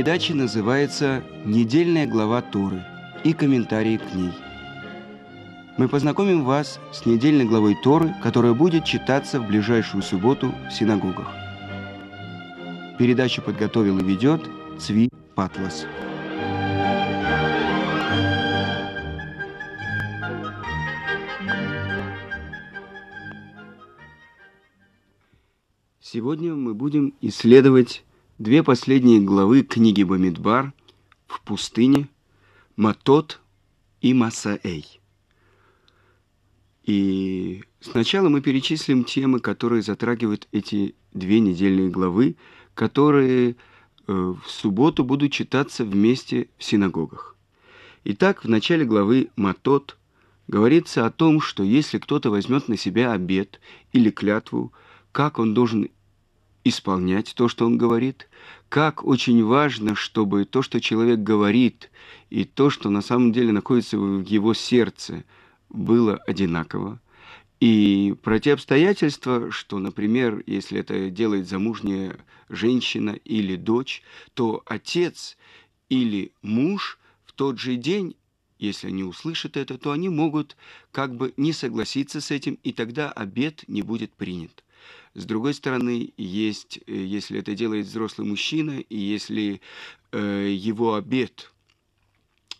нашей 0.00 0.04
передачи 0.04 0.32
называется 0.32 1.22
«Недельная 1.44 2.06
глава 2.06 2.40
Торы» 2.40 2.82
и 3.22 3.34
комментарии 3.34 3.98
к 3.98 4.14
ней. 4.14 4.32
Мы 5.76 5.88
познакомим 5.88 6.44
вас 6.44 6.80
с 6.90 7.04
недельной 7.04 7.44
главой 7.44 7.76
Торы, 7.82 8.14
которая 8.22 8.54
будет 8.54 8.86
читаться 8.86 9.40
в 9.40 9.46
ближайшую 9.46 10.02
субботу 10.02 10.54
в 10.68 10.72
синагогах. 10.72 11.28
Передачу 12.98 13.42
подготовил 13.42 13.98
и 13.98 14.04
ведет 14.04 14.40
Цви 14.78 15.10
Патлас. 15.34 15.86
Сегодня 26.00 26.54
мы 26.54 26.74
будем 26.74 27.12
исследовать 27.20 28.02
две 28.40 28.62
последние 28.62 29.20
главы 29.20 29.62
книги 29.62 30.02
Бамидбар 30.02 30.72
в 31.26 31.42
пустыне 31.42 32.08
Матот 32.74 33.38
и 34.00 34.14
Масаэй. 34.14 34.98
И 36.84 37.62
сначала 37.80 38.30
мы 38.30 38.40
перечислим 38.40 39.04
темы, 39.04 39.40
которые 39.40 39.82
затрагивают 39.82 40.48
эти 40.52 40.94
две 41.12 41.40
недельные 41.40 41.90
главы, 41.90 42.36
которые 42.72 43.50
э, 43.50 43.54
в 44.06 44.42
субботу 44.46 45.04
будут 45.04 45.32
читаться 45.32 45.84
вместе 45.84 46.48
в 46.56 46.64
синагогах. 46.64 47.36
Итак, 48.04 48.42
в 48.42 48.48
начале 48.48 48.86
главы 48.86 49.28
Матот 49.36 49.98
говорится 50.48 51.04
о 51.04 51.10
том, 51.10 51.42
что 51.42 51.62
если 51.62 51.98
кто-то 51.98 52.30
возьмет 52.30 52.68
на 52.68 52.78
себя 52.78 53.12
обет 53.12 53.60
или 53.92 54.08
клятву, 54.08 54.72
как 55.12 55.38
он 55.38 55.52
должен 55.52 55.90
исполнять 56.64 57.34
то, 57.34 57.48
что 57.48 57.66
он 57.66 57.78
говорит, 57.78 58.28
как 58.68 59.04
очень 59.04 59.44
важно, 59.44 59.94
чтобы 59.94 60.44
то, 60.44 60.62
что 60.62 60.80
человек 60.80 61.20
говорит, 61.20 61.90
и 62.28 62.44
то, 62.44 62.70
что 62.70 62.90
на 62.90 63.02
самом 63.02 63.32
деле 63.32 63.52
находится 63.52 63.98
в 63.98 64.22
его 64.22 64.54
сердце, 64.54 65.24
было 65.68 66.16
одинаково. 66.26 67.00
И 67.60 68.14
про 68.22 68.38
те 68.38 68.54
обстоятельства, 68.54 69.50
что, 69.50 69.78
например, 69.78 70.42
если 70.46 70.80
это 70.80 71.10
делает 71.10 71.48
замужняя 71.48 72.16
женщина 72.48 73.10
или 73.10 73.56
дочь, 73.56 74.02
то 74.34 74.62
отец 74.66 75.36
или 75.88 76.32
муж 76.42 76.98
в 77.24 77.32
тот 77.32 77.58
же 77.58 77.76
день 77.76 78.16
если 78.60 78.88
они 78.88 79.02
услышат 79.02 79.56
это, 79.56 79.78
то 79.78 79.90
они 79.90 80.10
могут 80.10 80.56
как 80.92 81.16
бы 81.16 81.32
не 81.38 81.52
согласиться 81.52 82.20
с 82.20 82.30
этим, 82.30 82.58
и 82.62 82.72
тогда 82.72 83.10
обед 83.10 83.64
не 83.68 83.80
будет 83.80 84.12
принят. 84.12 84.62
С 85.14 85.24
другой 85.24 85.54
стороны, 85.54 86.12
есть, 86.16 86.78
э, 86.86 86.94
если 86.94 87.40
это 87.40 87.54
делает 87.54 87.86
взрослый 87.86 88.26
мужчина, 88.26 88.78
и 88.78 88.96
если 88.96 89.60
э, 90.12 90.54
его 90.56 90.94
обед 90.94 91.52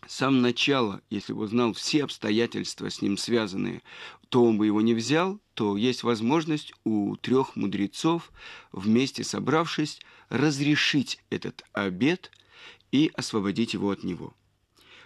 с 0.05 0.15
самого 0.15 0.41
начала, 0.41 1.01
если 1.09 1.31
бы 1.31 1.47
знал 1.47 1.73
все 1.73 2.03
обстоятельства 2.03 2.89
с 2.89 3.01
ним 3.01 3.17
связанные, 3.17 3.81
то 4.29 4.43
он 4.43 4.57
бы 4.57 4.65
его 4.65 4.81
не 4.81 4.93
взял, 4.93 5.39
то 5.53 5.77
есть 5.77 6.03
возможность 6.03 6.73
у 6.83 7.15
трех 7.15 7.55
мудрецов, 7.55 8.31
вместе 8.71 9.23
собравшись, 9.23 9.99
разрешить 10.29 11.19
этот 11.29 11.63
обед 11.71 12.31
и 12.91 13.11
освободить 13.13 13.73
его 13.73 13.91
от 13.91 14.03
него. 14.03 14.33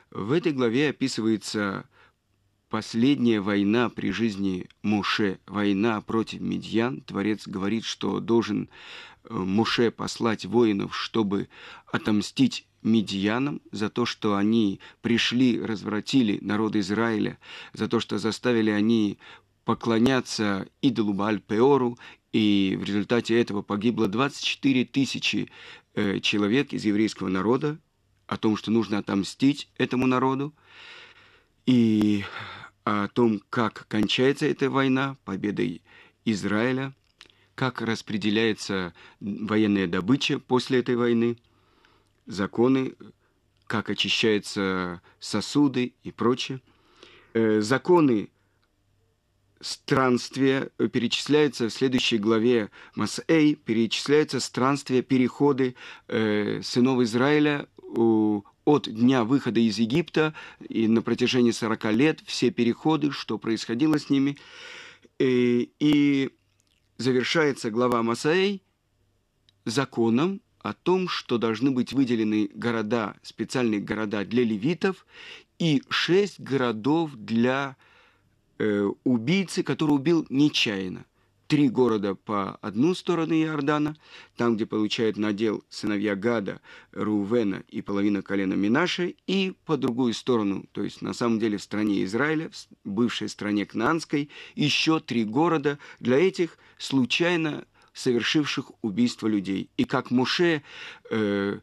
В 0.10 0.32
этой 0.32 0.54
главе 0.54 0.90
описывается 0.90 1.88
последняя 2.70 3.42
война 3.42 3.90
при 3.90 4.12
жизни 4.12 4.68
Муше, 4.82 5.40
война 5.48 6.02
против 6.02 6.42
Медьян, 6.42 7.02
Творец 7.02 7.48
говорит, 7.48 7.86
что 7.86 8.20
должен 8.20 8.70
э, 9.24 9.34
Муше 9.34 9.92
послать 9.92 10.46
воинов, 10.46 10.96
чтобы 10.96 11.48
отомстить 11.92 12.68
Медьянам 12.82 13.62
за 13.72 13.90
то, 13.90 14.06
что 14.06 14.36
они 14.36 14.80
пришли, 15.02 15.60
развратили 15.60 16.38
народ 16.42 16.76
Израиля, 16.76 17.40
за 17.74 17.88
то, 17.88 18.00
что 18.00 18.18
заставили 18.18 18.70
они 18.70 19.18
поклоняться 19.66 20.68
идолу 20.82 21.14
Бааль-Пеору, 21.14 21.98
и 22.32 22.78
в 22.80 22.84
результате 22.84 23.40
этого 23.40 23.62
погибло 23.62 24.08
24 24.08 24.86
тысячи 24.86 25.50
э, 25.96 26.20
человек 26.20 26.74
из 26.74 26.86
еврейского 26.86 27.30
народа, 27.30 27.80
о 28.28 28.38
том, 28.38 28.58
что 28.58 28.72
нужно 28.72 28.98
отомстить 28.98 29.70
этому 29.78 30.08
народу. 30.08 30.54
И 31.66 32.24
о 32.84 33.08
том, 33.08 33.42
как 33.50 33.88
кончается 33.88 34.46
эта 34.46 34.70
война, 34.70 35.18
победой 35.26 35.82
Израиля, 36.24 36.94
как 37.56 37.82
распределяется 37.82 38.94
военная 39.20 39.88
добыча 39.88 40.40
после 40.40 40.80
этой 40.80 40.96
войны, 40.96 41.38
законы, 42.28 42.96
как 43.66 43.90
очищаются 43.90 45.02
сосуды 45.20 45.96
и 46.04 46.12
прочее. 46.12 46.62
Э, 47.34 47.62
законы 47.62 48.30
странствия 49.60 50.70
перечисляются 50.92 51.70
в 51.70 51.74
следующей 51.74 52.20
главе 52.20 52.70
Масэй, 52.96 53.56
перечисляются 53.56 54.40
странствия, 54.40 55.02
переходы 55.02 55.76
э, 56.08 56.62
сынов 56.62 57.02
Израиля 57.02 57.68
от 58.66 58.90
дня 58.92 59.24
выхода 59.24 59.60
из 59.60 59.78
Египта 59.78 60.34
и 60.68 60.88
на 60.88 61.02
протяжении 61.02 61.52
40 61.52 61.86
лет 61.94 62.20
все 62.26 62.52
переходы, 62.52 63.12
что 63.12 63.38
происходило 63.38 63.98
с 63.98 64.10
ними. 64.10 64.38
И, 65.20 65.24
э, 65.24 65.68
и 65.80 66.30
завершается 66.98 67.72
глава 67.72 68.04
Масаэй 68.04 68.64
законом 69.66 70.42
о 70.60 70.74
том, 70.74 71.08
что 71.08 71.38
должны 71.38 71.72
быть 71.72 71.94
выделены 71.94 72.50
города, 72.54 73.16
специальные 73.22 73.82
города 73.82 74.26
для 74.26 74.44
левитов 74.44 75.06
и 75.60 75.84
шесть 75.90 76.40
городов 76.40 77.12
для 77.16 77.78
э, 78.58 78.90
убийцы, 79.04 79.64
который 79.64 79.92
убил 79.92 80.26
нечаянно 80.30 81.06
три 81.48 81.70
города 81.70 82.16
по 82.16 82.56
одну 82.56 82.94
сторону 82.96 83.34
Иордана, 83.34 83.96
там, 84.36 84.56
где 84.56 84.66
получают 84.66 85.18
надел 85.18 85.64
сыновья 85.70 86.16
Гада, 86.16 86.62
Рувена 86.92 87.64
и 87.70 87.82
половина 87.82 88.22
колена 88.22 88.54
Минаши, 88.54 89.16
и 89.28 89.54
по 89.66 89.78
другую 89.78 90.14
сторону, 90.14 90.66
то 90.72 90.84
есть 90.84 91.02
на 91.02 91.14
самом 91.14 91.40
деле 91.40 91.58
в 91.58 91.64
стране 91.64 92.04
Израиля, 92.04 92.50
в 92.84 92.90
бывшей 92.90 93.30
стране 93.30 93.66
Кнаанской, 93.66 94.30
еще 94.56 95.00
три 95.00 95.24
города 95.24 95.78
для 96.00 96.18
этих 96.18 96.58
случайно 96.78 97.66
совершивших 97.94 98.72
убийство 98.82 99.28
людей. 99.28 99.70
И 99.78 99.86
как 99.86 100.12
Муше 100.12 100.64
э, 101.10 101.60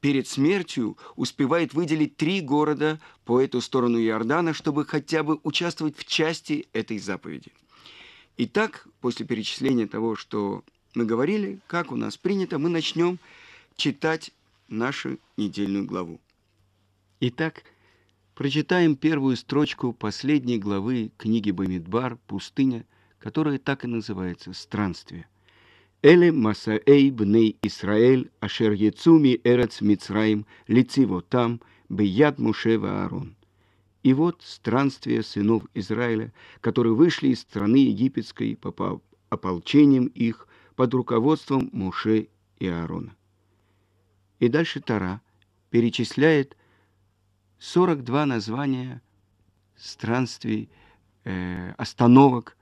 перед 0.00 0.28
смертью 0.28 0.96
успевает 1.16 1.74
выделить 1.74 2.16
три 2.16 2.40
города 2.40 3.00
по 3.24 3.40
эту 3.40 3.60
сторону 3.60 3.98
Иордана, 3.98 4.52
чтобы 4.52 4.84
хотя 4.84 5.22
бы 5.22 5.38
участвовать 5.42 5.96
в 5.96 6.04
части 6.04 6.68
этой 6.72 6.98
заповеди. 6.98 7.52
Итак, 8.44 8.88
после 9.00 9.24
перечисления 9.24 9.86
того, 9.86 10.16
что 10.16 10.64
мы 10.96 11.04
говорили, 11.04 11.60
как 11.68 11.92
у 11.92 11.96
нас 11.96 12.16
принято, 12.16 12.58
мы 12.58 12.70
начнем 12.70 13.20
читать 13.76 14.32
нашу 14.66 15.20
недельную 15.36 15.84
главу. 15.84 16.20
Итак, 17.20 17.62
прочитаем 18.34 18.96
первую 18.96 19.36
строчку 19.36 19.92
последней 19.92 20.58
главы 20.58 21.12
книги 21.18 21.52
Бамидбар 21.52 22.18
«Пустыня», 22.26 22.84
которая 23.20 23.60
так 23.60 23.84
и 23.84 23.86
называется 23.86 24.52
«Странствие». 24.54 25.28
«Эле 26.02 26.32
масаэй 26.32 27.12
бней 27.12 27.56
Исраэль, 27.62 28.28
ашер 28.40 28.72
яцуми 28.72 29.40
эрец 29.44 29.80
Мицраим, 29.80 30.46
лициво 30.66 31.22
там, 31.22 31.60
бияд 31.88 32.40
Мушева 32.40 33.04
Аарон». 33.04 33.36
И 34.02 34.14
вот 34.14 34.42
странствие 34.42 35.22
сынов 35.22 35.64
Израиля, 35.74 36.32
которые 36.60 36.94
вышли 36.94 37.28
из 37.28 37.40
страны 37.40 37.76
египетской 37.76 38.56
по 38.56 39.00
ополчением 39.28 40.06
их 40.06 40.48
под 40.74 40.92
руководством 40.94 41.70
Муше 41.72 42.28
и 42.58 42.66
Аарона. 42.66 43.14
И 44.40 44.48
дальше 44.48 44.80
Тара 44.80 45.22
перечисляет 45.70 46.56
42 47.60 48.26
названия 48.26 49.00
странствий, 49.76 50.68
э, 51.24 51.70
остановок 51.78 52.56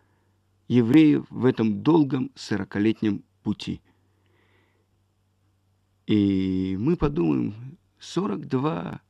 евреев 0.68 1.24
в 1.30 1.46
этом 1.46 1.82
долгом 1.82 2.30
сорокалетнем 2.34 3.24
пути. 3.42 3.80
И 6.06 6.76
мы 6.78 6.96
подумаем, 6.96 7.78
42, 7.98 9.00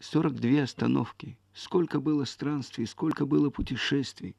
42 0.00 0.62
остановки– 0.62 1.36
сколько 1.54 2.00
было 2.00 2.24
странствий, 2.24 2.86
сколько 2.86 3.26
было 3.26 3.50
путешествий. 3.50 4.36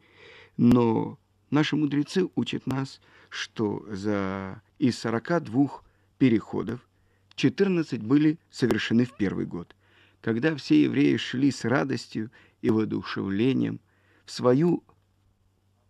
Но 0.58 1.20
наши 1.50 1.76
мудрецы 1.76 2.30
учат 2.36 2.66
нас, 2.66 3.02
что 3.30 3.86
за 3.90 4.62
из 4.80 4.98
42 5.00 5.82
переходов 6.18 6.88
14 7.36 8.04
были 8.04 8.40
совершены 8.50 9.06
в 9.06 9.16
первый 9.16 9.46
год, 9.46 9.76
когда 10.22 10.56
все 10.56 10.84
евреи 10.84 11.18
шли 11.18 11.52
с 11.52 11.66
радостью 11.66 12.32
и 12.62 12.70
воодушевлением 12.70 13.80
в 14.26 14.32
свою 14.32 14.84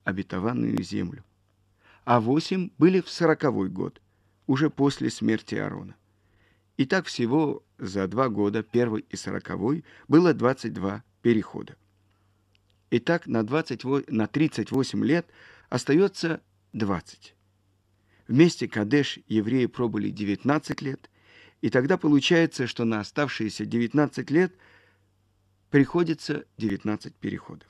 обетованную 0.03 0.81
землю. 0.83 1.23
А 2.05 2.19
восемь 2.19 2.69
были 2.77 3.01
в 3.01 3.09
сороковой 3.09 3.69
год, 3.69 4.01
уже 4.47 4.69
после 4.69 5.09
смерти 5.09 5.55
Аарона. 5.55 5.95
И 6.77 6.85
так 6.85 7.05
всего 7.05 7.63
за 7.77 8.07
два 8.07 8.29
года, 8.29 8.63
первый 8.63 9.05
и 9.09 9.15
сороковой, 9.15 9.83
было 10.07 10.33
22 10.33 11.03
перехода. 11.21 11.75
Итак, 12.89 13.27
на, 13.27 13.43
20, 13.43 14.09
на 14.09 14.27
38 14.27 15.05
лет 15.05 15.27
остается 15.69 16.41
20. 16.73 17.35
Вместе 18.27 18.67
Кадеш 18.67 19.19
евреи 19.27 19.65
пробыли 19.65 20.09
19 20.09 20.81
лет, 20.81 21.09
и 21.61 21.69
тогда 21.69 21.97
получается, 21.97 22.67
что 22.67 22.85
на 22.85 22.99
оставшиеся 22.99 23.65
19 23.65 24.31
лет 24.31 24.53
приходится 25.69 26.45
19 26.57 27.15
переходов. 27.15 27.67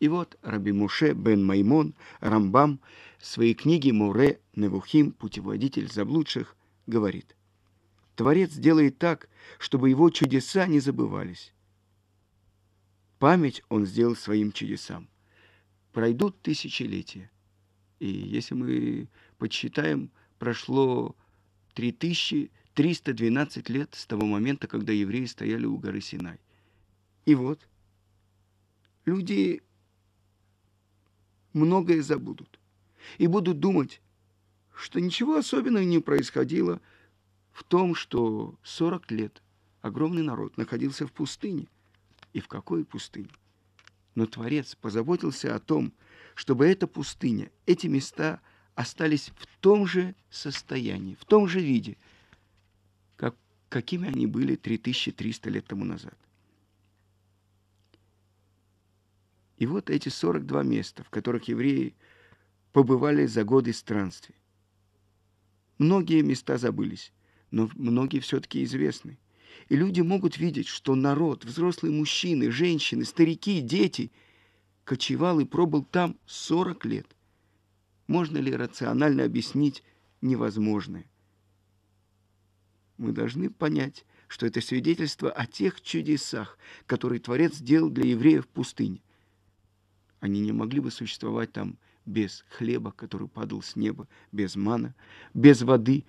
И 0.00 0.08
вот 0.08 0.38
Раби 0.42 0.72
Муше 0.72 1.12
бен 1.12 1.44
Маймон, 1.44 1.94
Рамбам, 2.20 2.80
в 3.18 3.26
своей 3.26 3.54
книге 3.54 3.92
Муре 3.92 4.40
Невухим, 4.54 5.12
путеводитель 5.12 5.90
заблудших, 5.90 6.56
говорит, 6.86 7.34
Творец 8.14 8.52
делает 8.52 8.98
так, 8.98 9.28
чтобы 9.58 9.90
его 9.90 10.10
чудеса 10.10 10.66
не 10.66 10.80
забывались. 10.80 11.52
Память 13.18 13.62
он 13.68 13.84
сделал 13.84 14.14
своим 14.14 14.52
чудесам. 14.52 15.08
Пройдут 15.92 16.40
тысячелетия. 16.40 17.30
И 17.98 18.08
если 18.08 18.54
мы 18.54 19.08
подсчитаем, 19.38 20.12
прошло 20.38 21.16
3312 21.74 23.68
лет 23.70 23.92
с 23.94 24.06
того 24.06 24.24
момента, 24.24 24.68
когда 24.68 24.92
евреи 24.92 25.24
стояли 25.24 25.66
у 25.66 25.78
горы 25.78 26.00
Синай. 26.00 26.38
И 27.24 27.34
вот, 27.34 27.66
люди 29.04 29.62
многое 31.52 32.02
забудут. 32.02 32.60
И 33.16 33.26
будут 33.26 33.58
думать, 33.58 34.00
что 34.72 35.00
ничего 35.00 35.38
особенного 35.38 35.82
не 35.82 35.98
происходило 35.98 36.80
в 37.50 37.64
том, 37.64 37.96
что 37.96 38.56
40 38.62 39.10
лет 39.10 39.42
огромный 39.80 40.22
народ 40.22 40.56
находился 40.56 41.04
в 41.04 41.12
пустыне– 41.12 41.66
и 42.32 42.40
в 42.40 42.48
какой 42.48 42.84
пустыне. 42.84 43.30
Но 44.14 44.26
Творец 44.26 44.74
позаботился 44.74 45.54
о 45.54 45.60
том, 45.60 45.92
чтобы 46.34 46.66
эта 46.66 46.86
пустыня, 46.86 47.50
эти 47.66 47.86
места 47.86 48.40
остались 48.74 49.32
в 49.36 49.46
том 49.60 49.86
же 49.86 50.14
состоянии, 50.30 51.16
в 51.16 51.24
том 51.24 51.48
же 51.48 51.60
виде, 51.60 51.96
как, 53.16 53.34
какими 53.68 54.08
они 54.08 54.26
были 54.26 54.56
3300 54.56 55.50
лет 55.50 55.66
тому 55.66 55.84
назад. 55.84 56.16
И 59.56 59.66
вот 59.66 59.90
эти 59.90 60.08
42 60.08 60.62
места, 60.62 61.02
в 61.02 61.10
которых 61.10 61.48
евреи 61.48 61.94
побывали 62.72 63.26
за 63.26 63.42
годы 63.44 63.72
странствий. 63.72 64.36
Многие 65.78 66.22
места 66.22 66.58
забылись, 66.58 67.12
но 67.50 67.68
многие 67.74 68.20
все-таки 68.20 68.62
известны. 68.62 69.18
И 69.68 69.76
люди 69.76 70.00
могут 70.00 70.38
видеть, 70.38 70.66
что 70.66 70.94
народ, 70.94 71.44
взрослые 71.44 71.92
мужчины, 71.92 72.50
женщины, 72.50 73.04
старики, 73.04 73.60
дети, 73.60 74.10
кочевал 74.84 75.40
и 75.40 75.44
пробыл 75.44 75.84
там 75.84 76.16
40 76.26 76.84
лет. 76.86 77.06
Можно 78.06 78.38
ли 78.38 78.54
рационально 78.54 79.24
объяснить 79.24 79.82
невозможное? 80.22 81.04
Мы 82.96 83.12
должны 83.12 83.50
понять, 83.50 84.04
что 84.28 84.46
это 84.46 84.60
свидетельство 84.60 85.30
о 85.30 85.46
тех 85.46 85.80
чудесах, 85.80 86.58
которые 86.86 87.20
Творец 87.20 87.56
сделал 87.56 87.90
для 87.90 88.10
евреев 88.10 88.44
в 88.44 88.48
пустыне. 88.48 89.00
Они 90.20 90.40
не 90.40 90.52
могли 90.52 90.80
бы 90.80 90.90
существовать 90.90 91.52
там 91.52 91.78
без 92.04 92.44
хлеба, 92.48 92.90
который 92.90 93.28
падал 93.28 93.62
с 93.62 93.76
неба, 93.76 94.08
без 94.32 94.56
мана, 94.56 94.94
без 95.34 95.62
воды, 95.62 96.04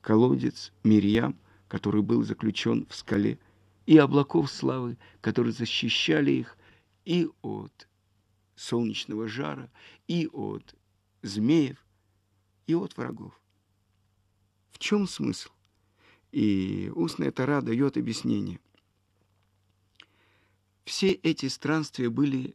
колодец, 0.00 0.72
Мирьям, 0.82 1.36
который 1.72 2.02
был 2.02 2.22
заключен 2.22 2.86
в 2.90 2.94
скале, 2.94 3.38
и 3.86 3.96
облаков 3.96 4.50
славы, 4.50 4.98
которые 5.22 5.54
защищали 5.54 6.30
их 6.32 6.58
и 7.06 7.30
от 7.40 7.88
солнечного 8.56 9.26
жара, 9.26 9.70
и 10.06 10.28
от 10.30 10.74
змеев, 11.22 11.82
и 12.66 12.74
от 12.74 12.94
врагов. 12.98 13.32
В 14.72 14.78
чем 14.80 15.06
смысл? 15.06 15.48
И 16.30 16.92
устная 16.94 17.32
Тара 17.32 17.62
дает 17.62 17.96
объяснение. 17.96 18.60
Все 20.84 21.12
эти 21.12 21.46
странствия 21.46 22.10
были 22.10 22.54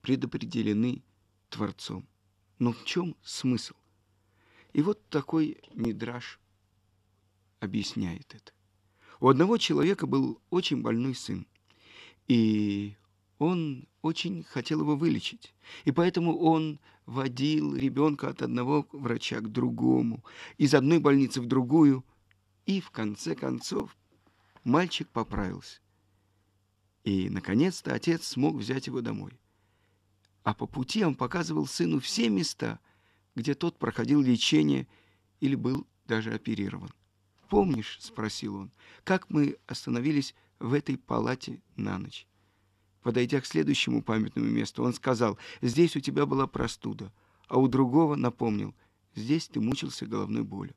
предопределены 0.00 1.02
Творцом. 1.50 2.08
Но 2.58 2.72
в 2.72 2.82
чем 2.86 3.14
смысл? 3.22 3.74
И 4.72 4.80
вот 4.80 5.06
такой 5.10 5.60
мидраж 5.74 6.40
объясняет 7.60 8.34
это. 8.34 8.52
У 9.20 9.28
одного 9.28 9.58
человека 9.58 10.06
был 10.06 10.40
очень 10.50 10.80
больной 10.80 11.14
сын, 11.14 11.46
и 12.28 12.96
он 13.38 13.88
очень 14.02 14.44
хотел 14.44 14.80
его 14.80 14.96
вылечить. 14.96 15.54
И 15.84 15.92
поэтому 15.92 16.38
он 16.38 16.78
водил 17.06 17.74
ребенка 17.74 18.28
от 18.28 18.42
одного 18.42 18.86
врача 18.92 19.40
к 19.40 19.50
другому, 19.50 20.24
из 20.56 20.74
одной 20.74 20.98
больницы 20.98 21.40
в 21.40 21.46
другую, 21.46 22.04
и 22.66 22.80
в 22.80 22.90
конце 22.90 23.34
концов 23.34 23.96
мальчик 24.62 25.08
поправился. 25.08 25.80
И, 27.04 27.30
наконец-то, 27.30 27.94
отец 27.94 28.26
смог 28.26 28.56
взять 28.56 28.86
его 28.86 29.00
домой. 29.00 29.32
А 30.42 30.52
по 30.54 30.66
пути 30.66 31.04
он 31.04 31.14
показывал 31.14 31.66
сыну 31.66 32.00
все 32.00 32.28
места, 32.28 32.80
где 33.34 33.54
тот 33.54 33.78
проходил 33.78 34.20
лечение 34.20 34.86
или 35.40 35.54
был 35.54 35.86
даже 36.06 36.34
оперирован. 36.34 36.90
«Помнишь,— 37.48 37.98
спросил 38.00 38.56
он,— 38.56 38.70
как 39.04 39.30
мы 39.30 39.56
остановились 39.66 40.34
в 40.58 40.74
этой 40.74 40.98
палате 40.98 41.62
на 41.76 41.98
ночь?» 41.98 42.26
Подойдя 43.02 43.40
к 43.40 43.46
следующему 43.46 44.02
памятному 44.02 44.48
месту, 44.48 44.84
он 44.84 44.92
сказал, 44.92 45.38
«Здесь 45.62 45.96
у 45.96 46.00
тебя 46.00 46.26
была 46.26 46.46
простуда», 46.46 47.10
а 47.48 47.58
у 47.58 47.66
другого 47.68 48.16
напомнил, 48.16 48.74
«Здесь 49.14 49.48
ты 49.48 49.60
мучился 49.60 50.06
головной 50.06 50.42
болью». 50.42 50.74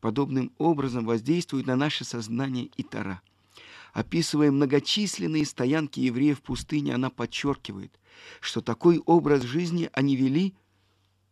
Подобным 0.00 0.52
образом 0.56 1.04
воздействует 1.04 1.66
на 1.66 1.76
наше 1.76 2.04
сознание 2.04 2.70
и 2.76 2.82
Тара. 2.82 3.20
Описывая 3.92 4.50
многочисленные 4.50 5.44
стоянки 5.44 6.00
евреев 6.00 6.38
в 6.38 6.42
пустыне, 6.42 6.94
она 6.94 7.10
подчеркивает, 7.10 8.00
что 8.40 8.62
такой 8.62 8.98
образ 9.04 9.42
жизни 9.42 9.90
они 9.92 10.16
вели 10.16 10.54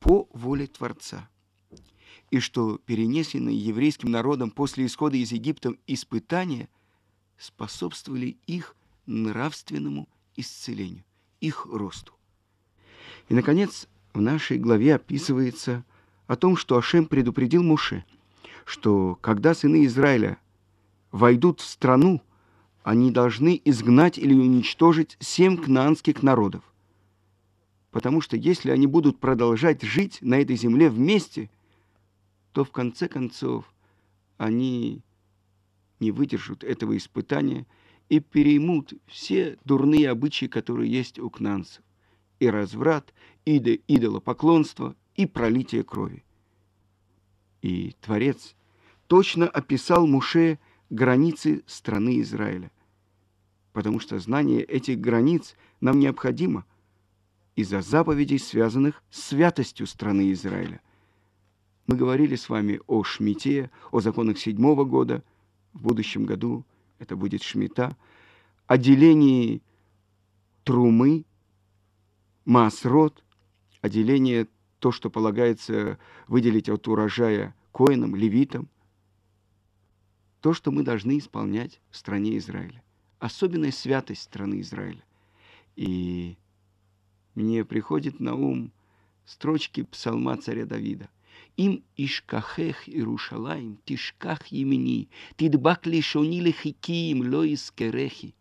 по 0.00 0.28
воле 0.34 0.66
Творца 0.66 1.30
и 2.30 2.40
что 2.40 2.78
перенесенные 2.78 3.56
еврейским 3.56 4.10
народом 4.10 4.50
после 4.50 4.86
исхода 4.86 5.16
из 5.16 5.32
Египта 5.32 5.74
испытания 5.86 6.68
способствовали 7.38 8.36
их 8.46 8.76
нравственному 9.06 10.08
исцелению, 10.36 11.04
их 11.40 11.66
росту. 11.66 12.12
И, 13.28 13.34
наконец, 13.34 13.88
в 14.12 14.20
нашей 14.20 14.58
главе 14.58 14.96
описывается 14.96 15.84
о 16.26 16.36
том, 16.36 16.56
что 16.56 16.76
Ашем 16.76 17.06
предупредил 17.06 17.62
Муше, 17.62 18.04
что 18.64 19.16
когда 19.20 19.54
сыны 19.54 19.86
Израиля 19.86 20.38
войдут 21.10 21.60
в 21.60 21.66
страну, 21.66 22.20
они 22.82 23.10
должны 23.10 23.60
изгнать 23.64 24.18
или 24.18 24.34
уничтожить 24.34 25.16
семь 25.20 25.56
кнаанских 25.56 26.22
народов. 26.22 26.62
Потому 27.90 28.20
что 28.20 28.36
если 28.36 28.70
они 28.70 28.86
будут 28.86 29.18
продолжать 29.18 29.82
жить 29.82 30.18
на 30.20 30.40
этой 30.40 30.56
земле 30.56 30.90
вместе– 30.90 31.48
то 32.58 32.64
в 32.64 32.72
конце 32.72 33.06
концов 33.06 33.72
они 34.36 35.04
не 36.00 36.10
выдержат 36.10 36.64
этого 36.64 36.96
испытания 36.96 37.68
и 38.08 38.18
переймут 38.18 38.94
все 39.06 39.56
дурные 39.64 40.10
обычаи, 40.10 40.46
которые 40.46 40.90
есть 40.90 41.20
у 41.20 41.30
кнанцев. 41.30 41.84
И 42.40 42.50
разврат, 42.50 43.14
и 43.44 43.58
идолопоклонство, 43.86 44.96
и 45.14 45.24
пролитие 45.24 45.84
крови. 45.84 46.24
И 47.62 47.94
Творец 48.00 48.56
точно 49.06 49.46
описал 49.46 50.08
Муше 50.08 50.58
границы 50.90 51.62
страны 51.64 52.20
Израиля. 52.22 52.72
Потому 53.72 54.00
что 54.00 54.18
знание 54.18 54.64
этих 54.64 54.98
границ 54.98 55.54
нам 55.80 56.00
необходимо 56.00 56.66
из-за 57.54 57.82
заповедей, 57.82 58.40
связанных 58.40 59.00
с 59.10 59.28
святостью 59.28 59.86
страны 59.86 60.32
Израиля. 60.32 60.80
Мы 61.88 61.96
говорили 61.96 62.36
с 62.36 62.50
вами 62.50 62.80
о 62.86 63.02
Шмите, 63.02 63.70
о 63.90 64.00
законах 64.00 64.36
седьмого 64.38 64.84
года. 64.84 65.24
В 65.72 65.80
будущем 65.80 66.26
году 66.26 66.66
это 66.98 67.16
будет 67.16 67.42
Шмита. 67.42 67.96
О 68.66 68.76
делении 68.76 69.62
Трумы, 70.64 71.24
Масрот, 72.44 73.24
о 73.80 73.88
делении 73.88 74.46
то, 74.80 74.92
что 74.92 75.08
полагается 75.08 75.98
выделить 76.26 76.68
от 76.68 76.86
урожая 76.88 77.54
коинам, 77.72 78.14
левитам. 78.14 78.68
То, 80.42 80.52
что 80.52 80.70
мы 80.70 80.82
должны 80.82 81.16
исполнять 81.16 81.80
в 81.90 81.96
стране 81.96 82.36
Израиля. 82.36 82.82
Особенная 83.18 83.72
святость 83.72 84.24
страны 84.24 84.60
Израиля. 84.60 85.02
И 85.74 86.36
мне 87.34 87.64
приходит 87.64 88.20
на 88.20 88.34
ум 88.34 88.72
строчки 89.24 89.84
псалма 89.84 90.36
царя 90.36 90.66
Давида– 90.66 91.08
им 91.58 91.82
ишкахех 91.96 92.88
Иерушалаем, 92.88 93.78
тишках 93.84 94.52
имени, 94.52 95.10
тидбак 95.36 95.86
лишони 95.86 96.40
лехикиим 96.40 97.34
лоис 97.34 97.72
керехи. 97.72 98.36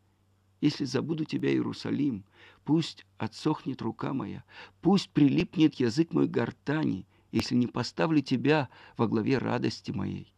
Если 0.61 0.85
забуду 0.85 1.25
тебя, 1.25 1.51
Иерусалим, 1.51 2.23
пусть 2.63 3.05
отсохнет 3.17 3.81
рука 3.81 4.13
моя, 4.13 4.43
пусть 4.81 5.09
прилипнет 5.09 5.75
язык 5.75 6.13
мой 6.13 6.27
гортани, 6.27 7.07
если 7.31 7.55
не 7.55 7.65
поставлю 7.65 8.21
тебя 8.21 8.69
во 8.97 9.07
главе 9.07 9.39
радости 9.39 9.89
моей. 9.89 10.31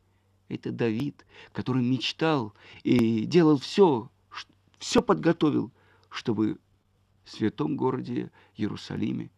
Это 0.48 0.72
Давид, 0.72 1.26
который 1.52 1.84
мечтал 1.84 2.54
и 2.84 3.26
делал 3.26 3.58
все, 3.58 4.10
все 4.78 5.02
подготовил, 5.02 5.70
чтобы 6.10 6.58
в 7.26 7.32
святом 7.32 7.76
городе 7.76 8.32
Иерусалиме 8.56 9.32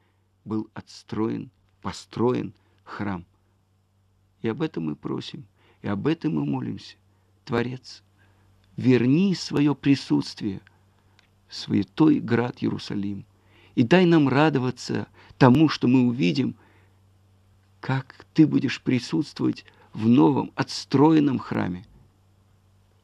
был 0.46 0.70
отстроен, 0.76 1.50
построен 1.82 2.54
храм. 2.84 3.26
И 4.42 4.48
об 4.48 4.62
этом 4.62 4.86
мы 4.86 4.96
просим, 4.96 5.46
и 5.82 5.88
об 5.88 6.08
этом 6.08 6.36
мы 6.36 6.46
молимся. 6.46 6.96
Творец, 7.46 8.04
верни 8.78 9.36
свое 9.36 9.76
присутствие 9.76 10.62
в 11.48 11.56
святой 11.56 12.20
град 12.20 12.58
Иерусалим, 12.62 13.26
и 13.76 13.84
дай 13.84 14.06
нам 14.06 14.28
радоваться 14.28 15.08
тому, 15.38 15.70
что 15.70 15.88
мы 15.88 16.08
увидим, 16.08 16.56
как 17.80 18.26
ты 18.34 18.46
будешь 18.46 18.82
присутствовать 18.82 19.66
в 19.94 20.08
новом, 20.08 20.52
отстроенном 20.56 21.40
храме. 21.40 21.86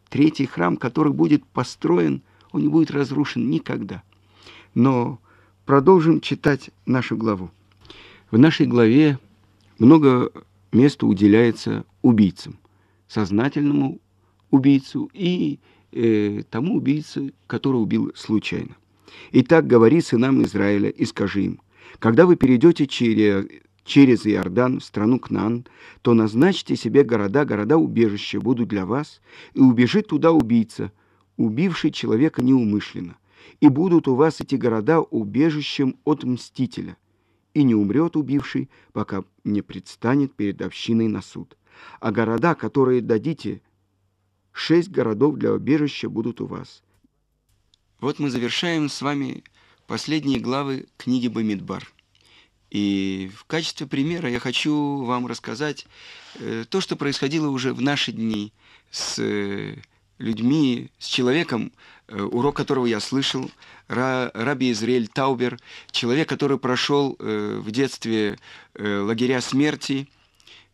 Третий 0.09 0.45
храм, 0.45 0.77
который 0.77 1.11
будет 1.11 1.45
построен, 1.45 2.21
он 2.51 2.61
не 2.61 2.67
будет 2.67 2.91
разрушен 2.91 3.49
никогда. 3.49 4.03
Но 4.73 5.19
продолжим 5.65 6.21
читать 6.21 6.69
нашу 6.85 7.17
главу. 7.17 7.51
В 8.31 8.37
нашей 8.37 8.67
главе 8.67 9.19
много 9.79 10.31
места 10.77 11.05
уделяется 11.05 11.85
убийцам, 12.01 12.59
сознательному 13.07 13.99
убийцу 14.51 15.09
и 15.13 15.59
э, 15.91 16.43
тому 16.49 16.77
убийце, 16.77 17.33
который 17.47 17.77
убил 17.77 18.11
случайно. 18.15 18.75
Итак, 19.31 19.67
говори 19.67 20.01
сынам 20.01 20.43
Израиля 20.43 20.89
и 20.89 21.05
скажи 21.05 21.43
им, 21.43 21.61
когда 21.99 22.25
вы 22.25 22.35
перейдете 22.35 22.85
через, 22.85 23.47
через 23.83 24.27
Иордан 24.27 24.79
в 24.79 24.83
страну 24.83 25.19
Кнан, 25.19 25.65
то 26.01 26.13
назначьте 26.13 26.75
себе 26.75 27.03
города, 27.03 27.45
города-убежища 27.45 28.39
будут 28.39 28.69
для 28.69 28.85
вас, 28.85 29.21
и 29.53 29.59
убежит 29.59 30.07
туда 30.07 30.31
убийца, 30.31 30.91
убивший 31.37 31.91
человека 31.91 32.43
неумышленно, 32.43 33.17
и 33.61 33.69
будут 33.69 34.07
у 34.07 34.15
вас 34.15 34.41
эти 34.41 34.55
города 34.55 34.99
убежищем 34.99 35.95
от 36.03 36.23
мстителя– 36.23 36.97
и 37.57 37.63
не 37.63 37.73
умрет 37.73 38.15
убивший, 38.15 38.69
пока 38.93 39.23
не 39.43 39.63
предстанет 39.63 40.35
перед 40.35 40.61
общиной 40.61 41.07
на 41.07 41.23
суд. 41.23 41.57
А 41.99 42.11
города, 42.11 42.53
которые 42.53 43.01
дадите, 43.01 43.61
шесть 44.51 44.89
городов 44.89 45.37
для 45.37 45.53
убежища 45.53 46.07
будут 46.07 46.39
у 46.39 46.45
вас. 46.45 46.83
Вот 47.99 48.19
мы 48.19 48.29
завершаем 48.29 48.89
с 48.89 49.01
вами 49.01 49.43
последние 49.87 50.39
главы 50.39 50.85
книги 50.97 51.27
Бамидбар. 51.27 51.91
И 52.69 53.31
в 53.35 53.45
качестве 53.45 53.87
примера 53.87 54.29
я 54.29 54.39
хочу 54.39 55.03
вам 55.03 55.25
рассказать 55.25 55.87
э, 56.35 56.63
то, 56.69 56.79
что 56.79 56.95
происходило 56.95 57.49
уже 57.49 57.73
в 57.73 57.81
наши 57.81 58.11
дни 58.11 58.53
с 58.91 59.17
э, 59.17 59.81
людьми, 60.19 60.91
с 60.99 61.07
человеком, 61.07 61.71
урок 62.09 62.55
которого 62.55 62.85
я 62.85 62.99
слышал, 62.99 63.49
Раби 63.87 64.71
Израиль 64.71 65.07
Таубер, 65.07 65.59
человек, 65.91 66.27
который 66.27 66.57
прошел 66.57 67.15
э, 67.19 67.59
в 67.61 67.71
детстве 67.71 68.37
э, 68.75 68.99
лагеря 68.99 69.41
смерти, 69.41 70.07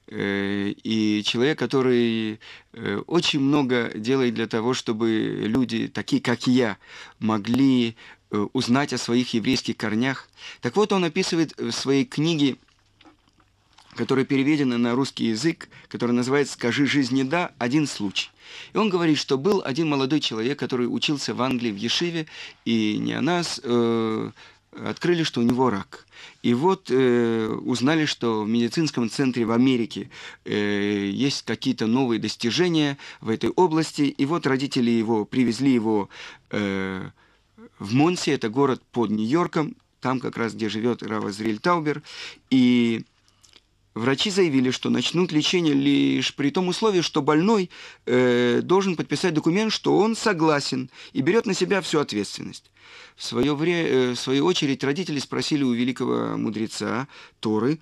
и 0.05 1.23
человек, 1.25 1.57
который 1.57 2.39
очень 3.07 3.39
много 3.39 3.89
делает 3.95 4.33
для 4.33 4.47
того, 4.47 4.73
чтобы 4.73 5.45
люди, 5.47 5.87
такие 5.87 6.21
как 6.21 6.45
я, 6.45 6.77
могли 7.19 7.95
узнать 8.51 8.91
о 8.91 8.97
своих 8.97 9.33
еврейских 9.33 9.77
корнях. 9.77 10.27
Так 10.59 10.75
вот, 10.75 10.91
он 10.91 11.05
описывает 11.05 11.57
в 11.57 11.71
своей 11.71 12.05
книге 12.05 12.57
которая 13.95 14.25
переведена 14.25 14.77
на 14.77 14.95
русский 14.95 15.25
язык, 15.25 15.69
которая 15.87 16.15
называется 16.15 16.53
«Скажи 16.53 16.85
жизни 16.85 17.23
да» 17.23 17.51
один 17.57 17.87
случай. 17.87 18.29
И 18.73 18.77
он 18.77 18.89
говорит, 18.89 19.17
что 19.17 19.37
был 19.37 19.61
один 19.63 19.89
молодой 19.89 20.19
человек, 20.19 20.59
который 20.59 20.85
учился 20.85 21.33
в 21.33 21.41
Англии 21.41 21.71
в 21.71 21.77
Ешиве, 21.77 22.27
и 22.65 22.97
не 22.97 23.13
о 23.13 23.21
нас 23.21 23.59
э, 23.63 24.31
открыли, 24.71 25.23
что 25.23 25.41
у 25.41 25.43
него 25.43 25.69
рак. 25.69 26.05
И 26.41 26.53
вот 26.53 26.89
э, 26.89 27.47
узнали, 27.47 28.05
что 28.05 28.43
в 28.43 28.49
медицинском 28.49 29.09
центре 29.09 29.45
в 29.45 29.51
Америке 29.51 30.09
э, 30.45 31.09
есть 31.11 31.43
какие-то 31.43 31.87
новые 31.87 32.19
достижения 32.19 32.97
в 33.21 33.29
этой 33.29 33.49
области. 33.49 34.03
И 34.03 34.25
вот 34.25 34.45
родители 34.47 34.91
его 34.91 35.25
привезли 35.25 35.73
его 35.73 36.09
э, 36.51 37.09
в 37.79 37.93
Монси, 37.93 38.31
это 38.31 38.49
город 38.49 38.81
под 38.91 39.09
Нью-Йорком, 39.11 39.75
там 40.01 40.19
как 40.19 40.37
раз, 40.37 40.53
где 40.53 40.69
живет 40.69 41.01
Рава 41.01 41.31
Зриль 41.31 41.59
Таубер. 41.59 42.01
И 42.49 43.03
Врачи 43.93 44.31
заявили, 44.31 44.71
что 44.71 44.89
начнут 44.89 45.31
лечение 45.31 45.75
лишь 45.75 46.33
при 46.33 46.49
том 46.49 46.67
условии, 46.67 47.01
что 47.01 47.21
больной 47.21 47.69
э, 48.05 48.61
должен 48.63 48.95
подписать 48.95 49.35
документ, 49.35 49.71
что 49.71 49.97
он 49.97 50.15
согласен 50.15 50.89
и 51.11 51.21
берет 51.21 51.45
на 51.45 51.53
себя 51.53 51.79
всю 51.81 51.99
ответственность. 51.99 52.71
В, 53.15 53.23
свое 53.23 53.55
вре, 53.55 53.87
э, 53.87 54.11
в 54.13 54.15
свою 54.15 54.45
очередь 54.45 54.83
родители 54.83 55.19
спросили 55.19 55.63
у 55.63 55.73
великого 55.73 56.37
мудреца 56.37 57.07
Торы, 57.39 57.79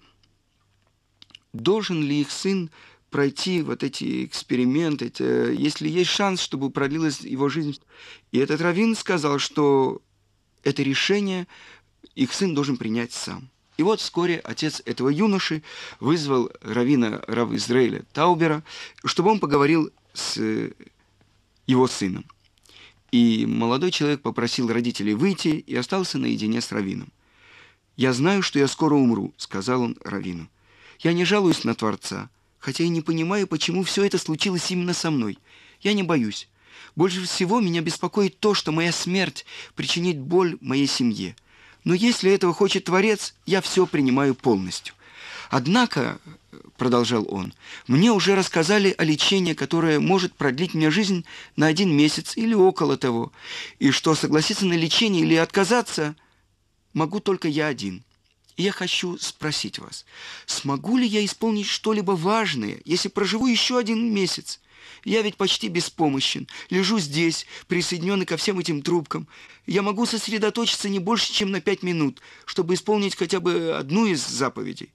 должен 1.54 2.04
ли 2.04 2.20
их 2.22 2.32
сын 2.32 2.70
пройти 3.10 3.62
вот 3.62 3.82
эти 3.82 4.26
эксперименты, 4.26 5.06
эти, 5.06 5.24
если 5.56 5.88
есть 5.88 6.10
шанс, 6.10 6.42
чтобы 6.42 6.72
продлилась 6.72 7.22
его 7.22 7.48
жизнь. 7.48 7.80
И 8.34 8.38
этот 8.38 8.60
раввин 8.60 8.96
сказал, 8.96 9.40
что 9.40 10.02
это 10.64 10.84
решение 10.84 11.48
их 12.16 12.34
сын 12.34 12.54
должен 12.54 12.76
принять 12.76 13.14
сам. 13.14 13.50
И 13.82 13.84
вот 13.84 14.00
вскоре 14.00 14.38
отец 14.44 14.84
этого 14.86 15.10
юноши 15.10 15.64
вызвал 16.00 16.52
равина 16.62 17.20
Рав 17.26 17.52
Израиля 17.54 18.06
Таубера, 18.14 18.64
чтобы 19.04 19.32
он 19.32 19.40
поговорил 19.40 19.92
с 20.14 20.38
э, 20.38 20.74
его 21.66 21.88
сыном. 21.88 22.24
И 23.12 23.48
молодой 23.48 23.90
человек 23.90 24.22
попросил 24.22 24.72
родителей 24.72 25.16
выйти 25.16 25.48
и 25.48 25.76
остался 25.76 26.20
наедине 26.20 26.62
с 26.62 26.72
раввином. 26.72 27.12
«Я 27.98 28.14
знаю, 28.14 28.44
что 28.44 28.60
я 28.60 28.68
скоро 28.68 28.94
умру»,— 28.94 29.34
сказал 29.38 29.82
он 29.82 29.98
раввину. 30.04 30.48
«Я 31.00 31.14
не 31.14 31.26
жалуюсь 31.26 31.64
на 31.64 31.74
Творца, 31.74 32.30
хотя 32.60 32.84
и 32.84 32.88
не 32.88 33.02
понимаю, 33.02 33.48
почему 33.48 33.82
все 33.82 34.04
это 34.04 34.20
случилось 34.20 34.70
именно 34.70 34.94
со 34.94 35.10
мной. 35.10 35.40
Я 35.80 35.94
не 35.94 36.04
боюсь. 36.04 36.50
Больше 36.96 37.26
всего 37.26 37.60
меня 37.60 37.82
беспокоит 37.82 38.40
то, 38.40 38.54
что 38.54 38.72
моя 38.72 38.92
смерть 38.92 39.44
причинит 39.74 40.20
боль 40.20 40.60
моей 40.62 40.86
семье. 40.86 41.36
Но 41.84 41.94
если 41.94 42.32
этого 42.32 42.54
хочет 42.54 42.86
Творец, 42.86 43.34
я 43.46 43.62
все 43.62 43.86
принимаю 43.86 44.36
полностью. 44.36 44.94
Однако, 45.50 46.20
продолжал 46.78 47.26
он, 47.30 47.54
мне 47.88 48.12
уже 48.12 48.36
рассказали 48.36 48.96
о 48.98 49.04
лечении, 49.04 49.54
которое 49.54 50.00
может 50.00 50.34
продлить 50.34 50.74
мне 50.74 50.90
жизнь 50.90 51.26
на 51.56 51.68
один 51.68 51.96
месяц 51.96 52.38
или 52.38 52.54
около 52.54 52.98
того, 52.98 53.32
и 53.78 53.92
что 53.92 54.16
согласиться 54.16 54.66
на 54.66 54.74
лечение 54.74 55.24
или 55.24 55.36
отказаться 55.36 56.16
могу 56.94 57.20
только 57.20 57.50
я 57.50 57.68
один. 57.68 58.04
И 58.56 58.64
я 58.64 58.72
хочу 58.72 59.18
спросить 59.18 59.80
вас, 59.80 60.06
смогу 60.46 60.98
ли 60.98 61.06
я 61.06 61.26
исполнить 61.26 61.68
что-либо 61.68 62.14
важное, 62.14 62.80
если 62.86 63.10
проживу 63.10 63.48
еще 63.48 63.78
один 63.78 64.14
месяц? 64.14 64.61
Я 65.04 65.22
ведь 65.22 65.38
почти 65.38 65.68
беспомощен. 65.68 66.48
Лежу 66.70 67.00
здесь, 67.00 67.46
присоединенный 67.68 68.26
ко 68.26 68.38
всем 68.38 68.60
этим 68.60 68.82
трубкам. 68.82 69.28
Я 69.66 69.82
могу 69.82 70.06
сосредоточиться 70.06 70.90
не 70.90 71.00
больше, 71.00 71.34
чем 71.34 71.52
на 71.52 71.62
пять 71.62 71.84
минут, 71.84 72.22
чтобы 72.46 72.76
исполнить 72.76 73.16
хотя 73.16 73.40
бы 73.40 73.76
одну 73.76 74.06
из 74.06 74.26
заповедей. 74.26 74.94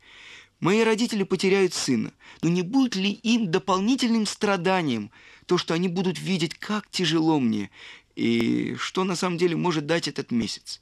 Мои 0.61 0.83
родители 0.83 1.23
потеряют 1.23 1.75
сына, 1.75 2.13
но 2.41 2.49
не 2.49 2.63
будет 2.63 2.97
ли 2.97 3.11
им 3.11 3.51
дополнительным 3.51 4.27
страданием 4.27 5.11
то, 5.45 5.59
что 5.59 5.75
они 5.75 5.89
будут 5.89 6.19
видеть, 6.19 6.55
как 6.55 6.89
тяжело 6.91 7.39
мне, 7.41 7.71
и 8.15 8.75
что 8.79 9.05
на 9.05 9.17
самом 9.17 9.37
деле 9.37 9.55
может 9.57 9.87
дать 9.87 10.09
этот 10.09 10.31
месяц? 10.31 10.81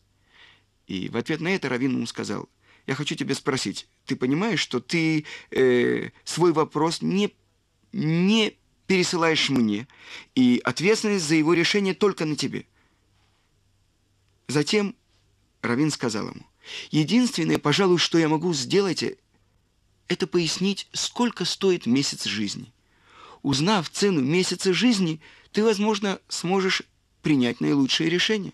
И 0.86 1.08
в 1.08 1.16
ответ 1.16 1.40
на 1.40 1.48
это 1.48 1.68
Равин 1.68 1.96
ему 1.96 2.06
сказал, 2.06 2.48
я 2.86 2.94
хочу 2.94 3.16
тебя 3.16 3.34
спросить, 3.34 3.88
ты 4.06 4.14
понимаешь, 4.14 4.60
что 4.60 4.80
ты 4.80 5.24
э, 5.50 6.10
свой 6.22 6.52
вопрос 6.52 7.02
не, 7.02 7.34
не 7.92 8.56
пересылаешь 8.86 9.48
мне, 9.50 9.88
и 10.34 10.60
ответственность 10.64 11.26
за 11.26 11.34
его 11.36 11.54
решение 11.54 11.94
только 11.94 12.24
на 12.24 12.36
тебе. 12.36 12.66
Затем 14.48 14.94
Равин 15.62 15.90
сказал 15.90 16.28
ему, 16.28 16.46
единственное, 16.90 17.58
пожалуй, 17.58 17.98
что 17.98 18.18
я 18.18 18.28
могу 18.28 18.52
сделать, 18.52 19.04
это 20.08 20.26
пояснить, 20.26 20.88
сколько 20.92 21.44
стоит 21.44 21.86
месяц 21.86 22.24
жизни. 22.24 22.72
Узнав 23.42 23.90
цену 23.90 24.20
месяца 24.20 24.72
жизни, 24.72 25.20
ты, 25.52 25.62
возможно, 25.62 26.18
сможешь 26.28 26.82
принять 27.22 27.60
наилучшее 27.60 28.10
решение. 28.10 28.52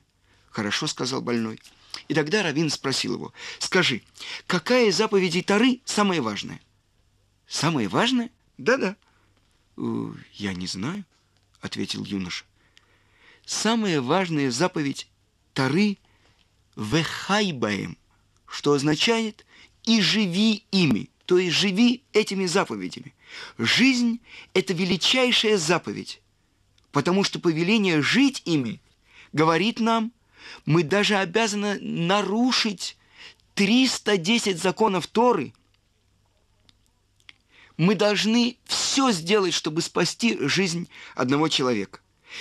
Хорошо, 0.50 0.86
сказал 0.86 1.20
больной. 1.22 1.60
И 2.08 2.14
тогда 2.14 2.42
Равин 2.42 2.70
спросил 2.70 3.14
его, 3.14 3.32
скажи, 3.58 4.02
какая 4.46 4.86
из 4.86 4.96
заповедей 4.96 5.42
Тары 5.42 5.80
самая 5.84 6.22
важная? 6.22 6.60
Самое 7.46 7.88
важное? 7.88 8.30
Да-да. 8.58 8.96
«Э, 9.80 10.12
«Я 10.34 10.52
не 10.52 10.66
знаю»,— 10.66 11.04
ответил 11.62 12.04
юноша. 12.04 12.44
«Самая 13.46 14.02
важная 14.02 14.50
заповедь 14.50 15.08
Тары— 15.54 15.96
«Вехайбаем», 16.76 17.96
что 18.46 18.74
означает 18.74 19.46
«и 19.84 20.02
живи 20.02 20.64
ими», 20.70 21.08
то 21.24 21.38
есть 21.38 21.56
живи 21.56 22.02
этими 22.12 22.44
заповедями. 22.44 23.14
Жизнь— 23.56 24.20
это 24.54 24.74
величайшая 24.74 25.56
заповедь, 25.56 26.20
потому 26.92 27.24
что 27.24 27.38
повеление 27.38 28.02
жить 28.02 28.42
ими 28.44 28.82
говорит 29.32 29.80
нам, 29.80 30.12
мы 30.66 30.82
даже 30.82 31.16
обязаны 31.16 31.78
нарушить 31.80 32.98
310 33.54 34.60
законов 34.60 35.06
Торы. 35.06 35.54
Мы 37.80 37.94
должны 37.94 38.58
все 38.66 39.10
сделать, 39.10 39.54
чтобы 39.54 39.80
спасти 39.80 40.36
жизнь 40.38 40.90
одного 41.14 41.48
человека. 41.48 42.00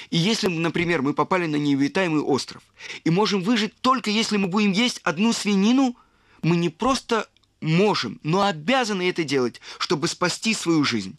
И 0.09 0.17
если, 0.17 0.49
например, 0.49 1.01
мы 1.01 1.13
попали 1.13 1.45
на 1.45 1.55
необитаемый 1.55 2.21
остров 2.21 2.61
и 3.05 3.09
можем 3.09 3.41
выжить 3.41 3.73
только 3.79 4.09
если 4.09 4.35
мы 4.35 4.49
будем 4.49 4.73
есть 4.73 4.99
одну 5.05 5.31
свинину, 5.31 5.95
мы 6.41 6.57
не 6.57 6.67
просто 6.67 7.29
можем, 7.61 8.19
но 8.21 8.41
обязаны 8.41 9.09
это 9.09 9.23
делать, 9.23 9.61
чтобы 9.77 10.09
спасти 10.09 10.53
свою 10.53 10.83
жизнь. 10.83 11.15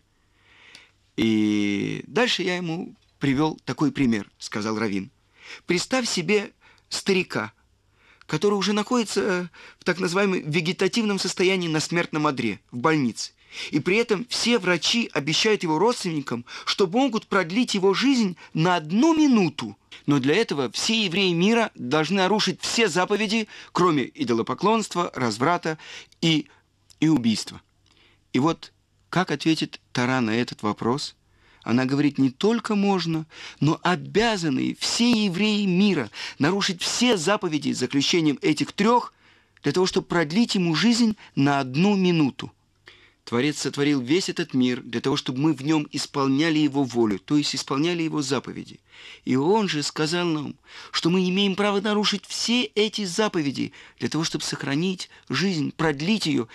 И 1.17 2.05
дальше 2.07 2.43
я 2.43 2.57
ему 2.57 2.95
привел 3.21 3.59
такой 3.65 3.91
пример, 3.91 4.31
сказал 4.39 4.79
Равин. 4.79 5.11
Представь 5.65 6.07
себе 6.07 6.53
старика, 6.91 7.55
который 8.27 8.59
уже 8.59 8.75
находится 8.75 9.49
в 9.79 9.85
так 9.85 9.99
называемом 9.99 10.43
вегетативном 10.43 11.19
состоянии 11.19 11.69
на 11.69 11.81
смертном 11.81 12.27
одре, 12.27 12.61
в 12.71 12.77
больнице. 12.77 13.33
И 13.71 13.81
при 13.81 13.97
этом 13.97 14.27
все 14.29 14.59
врачи 14.59 15.11
обещают 15.13 15.63
его 15.63 15.79
родственникам, 15.79 16.45
что 16.65 16.87
могут 16.87 17.27
продлить 17.27 17.75
его 17.75 17.95
жизнь 17.95 18.37
на 18.55 18.77
одну 18.77 19.17
минуту. 19.17 19.77
Но 20.07 20.19
для 20.19 20.37
этого 20.37 20.71
все 20.71 21.05
евреи 21.05 21.33
мира 21.33 21.71
должны 21.75 22.17
нарушить 22.17 22.61
все 22.61 22.89
заповеди, 22.89 23.49
кроме 23.73 24.11
идолопоклонства, 24.15 25.11
разврата 25.15 25.79
и, 26.21 26.47
и 27.01 27.09
убийства. 27.09 27.61
И 28.33 28.39
вот 28.39 28.73
как 29.09 29.31
ответит 29.31 29.81
Тара 29.93 30.21
на 30.21 30.31
этот 30.31 30.63
вопрос? 30.63 31.17
Она 31.63 31.85
говорит, 31.85 32.19
не 32.19 32.31
только 32.31 32.75
можно, 32.75 33.27
но 33.61 33.79
обязаны 33.83 34.77
все 34.81 35.27
евреи 35.27 35.67
мира 35.67 36.11
нарушить 36.39 36.81
все 36.81 37.17
заповеди 37.17 37.73
заключением 37.73 38.39
этих 38.41 38.73
трех 38.73 39.13
для 39.63 39.73
того, 39.73 39.85
чтобы 39.87 40.07
продлить 40.07 40.55
ему 40.55 40.75
жизнь 40.75 41.17
на 41.35 41.61
одну 41.61 41.97
минуту. 41.97 42.51
Творец 43.25 43.59
сотворил 43.59 44.01
весь 44.01 44.29
этот 44.29 44.55
мир 44.55 44.83
для 44.83 45.01
того, 45.01 45.17
чтобы 45.17 45.41
мы 45.41 45.53
в 45.53 45.63
нем 45.63 45.87
исполняли 45.93 46.59
его 46.59 46.85
волю, 46.85 47.19
то 47.19 47.37
есть 47.37 47.55
исполняли 47.55 48.03
его 48.03 48.23
заповеди. 48.23 48.81
И 49.25 49.37
он 49.37 49.69
же 49.69 49.83
сказал 49.83 50.27
нам, 50.27 50.57
что 50.91 51.11
мы 51.11 51.29
имеем 51.29 51.55
право 51.55 51.81
нарушить 51.81 52.27
все 52.27 52.65
эти 52.65 53.05
заповеди 53.05 53.73
для 53.99 54.09
того, 54.09 54.25
чтобы 54.25 54.45
сохранить 54.45 55.11
жизнь, 55.29 55.73
продлить 55.73 56.27
ее 56.27 56.49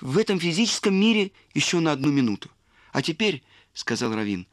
в 0.00 0.18
этом 0.18 0.38
физическом 0.38 0.94
мире 0.94 1.32
еще 1.54 1.80
на 1.80 1.92
одну 1.92 2.10
минуту. 2.10 2.50
А 2.92 3.02
теперь, 3.02 3.42
сказал 3.74 4.14
Равин, 4.14 4.46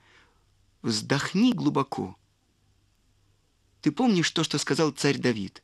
вздохни 0.82 1.54
глубоко. 1.54 2.16
Ты 3.82 3.92
помнишь 3.92 4.32
то, 4.32 4.44
что 4.44 4.58
сказал 4.58 4.92
царь 4.92 5.18
Давид? 5.18 5.62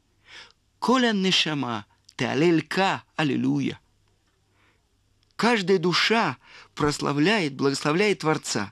«Коля 0.78 1.12
нешама, 1.12 1.86
ты 2.16 2.26
алелька, 2.26 3.04
аллилуйя». 3.16 3.81
Каждая 5.42 5.80
душа 5.80 6.38
прославляет, 6.76 7.56
благословляет 7.56 8.20
Творца. 8.20 8.72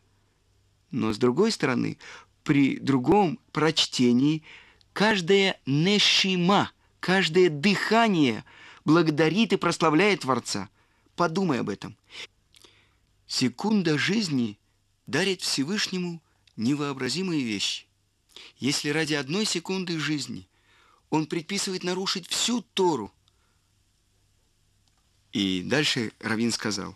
Но 0.91 1.11
с 1.11 1.17
другой 1.17 1.51
стороны, 1.51 1.97
при 2.43 2.77
другом 2.77 3.39
прочтении, 3.51 4.43
каждая 4.93 5.59
нешима, 5.65 6.71
каждое 6.99 7.49
дыхание 7.49 8.45
благодарит 8.85 9.51
и 9.51 9.55
прославляет 9.55 10.19
Творца. 10.19 10.69
Подумай 11.15 11.61
об 11.61 11.69
этом. 11.69 11.97
Секунда 13.25 13.97
жизни 13.97 14.59
дарит 15.07 15.41
Всевышнему 15.41 16.21
невообразимые 16.55 17.41
вещи. 17.41 17.87
Если 18.57 18.89
ради 18.89 19.15
одной 19.15 19.45
секунды 19.45 19.97
жизни 19.97 20.47
он 21.09 21.25
предписывает 21.25 21.83
нарушить 21.83 22.27
всю 22.27 22.61
Тору– 22.61 23.11
и 25.31 25.61
дальше 25.61 26.11
Равин 26.19 26.51
сказал, 26.51 26.95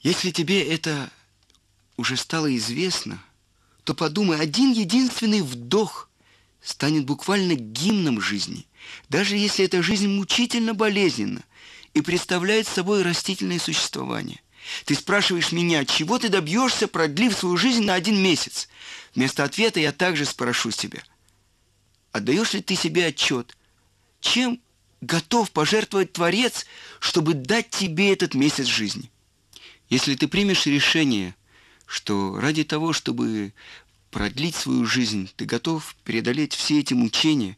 если 0.00 0.30
тебе 0.30 0.62
это 0.62 1.10
уже 1.96 2.16
стало 2.16 2.54
известно, 2.56 3.22
то 3.84 3.94
подумай, 3.94 4.40
один 4.40 4.72
единственный 4.72 5.42
вдох 5.42 6.08
станет 6.62 7.04
буквально 7.04 7.54
гимном 7.54 8.20
жизни, 8.20 8.66
даже 9.08 9.36
если 9.36 9.64
эта 9.64 9.82
жизнь 9.82 10.08
мучительно 10.08 10.74
болезненна 10.74 11.42
и 11.94 12.00
представляет 12.00 12.66
собой 12.66 13.02
растительное 13.02 13.58
существование. 13.58 14.40
Ты 14.84 14.94
спрашиваешь 14.94 15.52
меня, 15.52 15.84
чего 15.84 16.18
ты 16.18 16.28
добьешься, 16.28 16.88
продлив 16.88 17.36
свою 17.36 17.56
жизнь 17.56 17.84
на 17.84 17.94
один 17.94 18.22
месяц? 18.22 18.68
Вместо 19.14 19.44
ответа 19.44 19.80
я 19.80 19.92
также 19.92 20.24
спрошу 20.26 20.70
себя, 20.70 21.02
отдаешь 22.12 22.52
ли 22.52 22.60
ты 22.60 22.76
себе 22.76 23.06
отчет, 23.06 23.56
чем 24.20 24.60
готов 25.00 25.50
пожертвовать 25.50 26.12
Творец, 26.12 26.66
чтобы 27.00 27.34
дать 27.34 27.70
тебе 27.70 28.12
этот 28.12 28.34
месяц 28.34 28.66
жизни. 28.66 29.10
Если 29.88 30.14
ты 30.14 30.28
примешь 30.28 30.66
решение, 30.66 31.34
что 31.86 32.38
ради 32.38 32.64
того, 32.64 32.92
чтобы 32.92 33.52
продлить 34.10 34.54
свою 34.54 34.84
жизнь, 34.84 35.30
ты 35.36 35.44
готов 35.44 35.94
преодолеть 36.04 36.54
все 36.54 36.80
эти 36.80 36.94
мучения, 36.94 37.56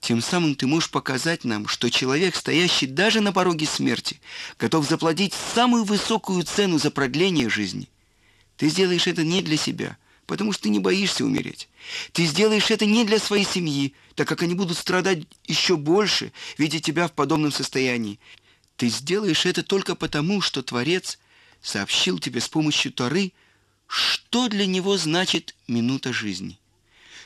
тем 0.00 0.20
самым 0.20 0.54
ты 0.54 0.66
можешь 0.66 0.90
показать 0.90 1.44
нам, 1.44 1.66
что 1.66 1.90
человек, 1.90 2.36
стоящий 2.36 2.86
даже 2.86 3.20
на 3.20 3.32
пороге 3.32 3.66
смерти, 3.66 4.20
готов 4.58 4.88
заплатить 4.88 5.34
самую 5.54 5.84
высокую 5.84 6.42
цену 6.44 6.78
за 6.78 6.90
продление 6.90 7.48
жизни. 7.48 7.88
Ты 8.56 8.68
сделаешь 8.68 9.06
это 9.06 9.24
не 9.24 9.42
для 9.42 9.56
себя– 9.56 9.96
потому 10.26 10.52
что 10.52 10.64
ты 10.64 10.68
не 10.70 10.80
боишься 10.80 11.24
умереть. 11.24 11.68
Ты 12.12 12.26
сделаешь 12.26 12.70
это 12.70 12.84
не 12.84 13.04
для 13.04 13.18
своей 13.18 13.44
семьи, 13.44 13.94
так 14.14 14.26
как 14.28 14.42
они 14.42 14.54
будут 14.54 14.76
страдать 14.76 15.20
еще 15.46 15.76
больше, 15.76 16.32
видя 16.58 16.80
тебя 16.80 17.08
в 17.08 17.12
подобном 17.12 17.52
состоянии. 17.52 18.18
Ты 18.76 18.88
сделаешь 18.88 19.46
это 19.46 19.62
только 19.62 19.94
потому, 19.94 20.40
что 20.40 20.62
Творец 20.62 21.18
сообщил 21.62 22.18
тебе 22.18 22.40
с 22.40 22.48
помощью 22.48 22.92
Торы, 22.92 23.32
что 23.86 24.48
для 24.48 24.66
него 24.66 24.96
значит 24.96 25.54
минута 25.68 26.12
жизни. 26.12 26.58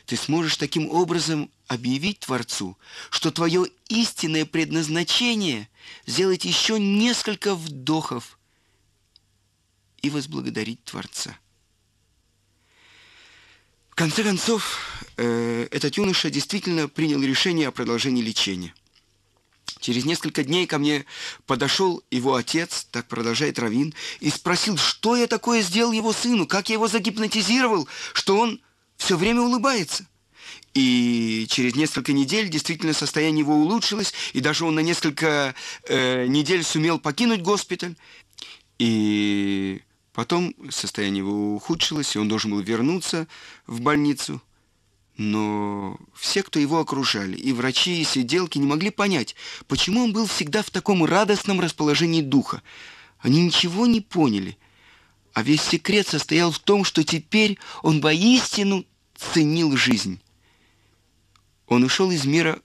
Ты 0.07 0.17
сможешь 0.17 0.57
таким 0.57 0.91
образом 0.91 1.51
объявить 1.69 2.21
Творцу, 2.21 2.77
что 3.11 3.31
твое 3.31 3.67
истинное 3.89 4.45
предназначение 4.45 5.69
сделать 6.07 6.45
еще 6.45 6.79
несколько 6.79 7.55
вдохов 7.55 8.39
и 10.03 10.11
возблагодарить 10.11 10.83
Творца 10.85 11.39
конце 13.95 14.23
концов, 14.23 14.79
э, 15.17 15.69
этот 15.71 15.97
юноша 15.97 16.31
действительно 16.31 16.89
принял 16.89 17.23
решение 17.23 17.69
о 17.69 17.73
продолжении 17.73 18.23
лечения. 18.23 18.75
Через 19.81 20.05
несколько 20.05 20.45
дней 20.45 20.67
ко 20.67 20.79
мне 20.79 21.07
подошел 21.47 22.03
его 22.11 22.35
отец, 22.35 22.87
так 22.91 23.07
продолжает 23.09 23.59
Равин, 23.59 23.95
и 24.21 24.29
спросил, 24.31 24.77
что 24.77 25.17
я 25.17 25.27
такое 25.27 25.63
сделал 25.63 25.93
его 25.93 26.13
сыну, 26.13 26.47
как 26.47 26.69
я 26.69 26.75
его 26.75 26.87
загипнотизировал, 26.87 27.89
что 28.13 28.39
он 28.39 28.61
все 28.97 29.17
время 29.17 29.41
улыбается. 29.41 30.07
И 30.75 31.47
через 31.49 31.75
несколько 31.75 32.13
недель 32.13 32.49
действительно 32.49 32.93
состояние 32.93 33.41
его 33.41 33.55
улучшилось, 33.55 34.13
и 34.35 34.41
даже 34.41 34.65
он 34.65 34.75
на 34.75 34.81
несколько 34.81 35.55
э, 35.89 36.27
недель 36.27 36.63
сумел 36.63 36.99
покинуть 36.99 37.43
госпиталь. 37.43 37.97
И 38.79 39.83
Потом 40.21 40.55
состояние 40.69 41.21
его 41.21 41.55
ухудшилось, 41.55 42.15
и 42.15 42.19
он 42.19 42.29
должен 42.29 42.51
был 42.51 42.61
вернуться 42.61 43.27
в 43.67 43.81
больницу. 43.81 44.43
Но 45.17 45.97
все, 46.15 46.43
кто 46.43 46.59
его 46.59 46.79
окружали, 46.79 47.39
и 47.39 47.55
врачи, 47.55 48.03
и 48.03 48.05
сиделки, 48.05 48.59
не 48.59 48.67
могли 48.67 48.91
понять, 48.91 49.35
почему 49.67 50.05
он 50.05 50.13
был 50.13 50.27
всегда 50.27 50.63
в 50.63 50.69
таком 50.69 51.07
радостном 51.07 51.59
расположении 51.59 52.21
духа. 52.21 52.63
Они 53.21 53.41
ничего 53.41 53.87
не 53.87 54.03
поняли. 54.03 54.59
А 55.33 55.43
весь 55.43 55.63
секрет 55.63 56.07
состоял 56.07 56.51
в 56.51 56.59
том, 56.59 56.85
что 56.85 57.03
теперь 57.03 57.59
он 57.83 58.03
воистину 58.03 58.85
ценил 59.17 59.75
жизнь. 59.75 60.21
Он 61.67 61.83
ушел 61.83 62.11
из 62.11 62.27
мира 62.27 62.61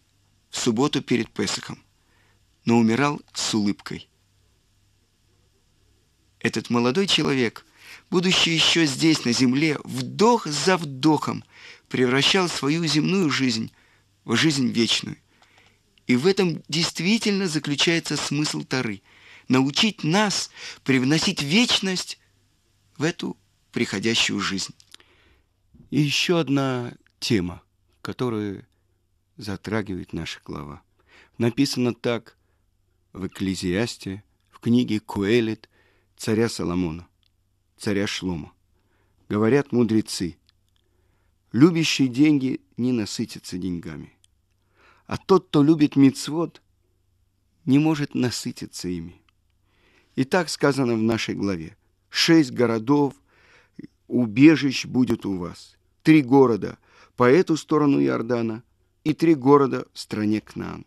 в 0.49 0.57
субботу 0.57 1.01
перед 1.01 1.29
Песохом, 1.29 1.81
но 2.65 2.77
умирал 2.77 3.21
с 3.33 3.53
улыбкой– 3.53 4.09
этот 6.45 6.69
молодой 6.69 7.07
человек, 7.07 7.65
будучи 8.11 8.49
еще 8.49 8.85
здесь, 8.85 9.25
на 9.25 9.31
земле, 9.31 9.79
вдох 9.83 10.45
за 10.45 10.77
вдохом 10.77 11.43
превращал 11.89 12.47
свою 12.49 12.85
земную 12.85 13.31
жизнь 13.31 13.71
в 14.25 14.35
жизнь 14.35 14.67
вечную. 14.67 15.17
И 16.05 16.15
в 16.15 16.27
этом 16.27 16.61
действительно 16.67 17.47
заключается 17.47 18.15
смысл 18.15 18.63
Тары. 18.63 19.01
научить 19.47 20.03
нас 20.03 20.51
привносить 20.83 21.41
вечность 21.41 22.19
в 22.97 23.03
эту 23.03 23.37
приходящую 23.71 24.39
жизнь. 24.39 24.75
И 25.89 25.99
еще 25.99 26.39
одна 26.39 26.93
тема, 27.19 27.63
которую 28.03 28.67
затрагивает 29.37 30.13
наша 30.13 30.39
глава. 30.45 30.83
Написано 31.39 31.95
так 31.95 32.37
в 33.13 33.25
Экклезиасте, 33.25 34.23
в 34.51 34.59
книге 34.59 34.99
Куэлит 34.99 35.69
царя 36.15 36.49
Соломона, 36.49 37.07
царя 37.77 38.07
Шлома. 38.07 38.53
Говорят 39.29 39.71
мудрецы, 39.71 40.37
любящий 41.51 42.07
деньги 42.07 42.61
не 42.77 42.91
насытится 42.91 43.57
деньгами, 43.57 44.13
а 45.07 45.17
тот, 45.17 45.47
кто 45.47 45.63
любит 45.63 45.95
мицвод, 45.95 46.61
не 47.65 47.79
может 47.79 48.13
насытиться 48.13 48.87
ими. 48.87 49.21
И 50.15 50.23
так 50.23 50.49
сказано 50.49 50.95
в 50.95 51.01
нашей 51.01 51.35
главе. 51.35 51.75
Шесть 52.09 52.51
городов, 52.51 53.15
убежищ 54.07 54.85
будет 54.85 55.25
у 55.25 55.37
вас. 55.37 55.75
Три 56.03 56.21
города 56.21 56.77
по 57.15 57.29
эту 57.29 57.57
сторону 57.57 57.99
Иордана 58.01 58.63
и 59.03 59.13
три 59.13 59.35
города 59.35 59.85
в 59.93 59.99
стране 59.99 60.41
Кнаан. 60.41 60.85